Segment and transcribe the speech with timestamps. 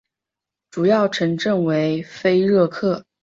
[0.71, 3.05] 主要城镇为菲热克。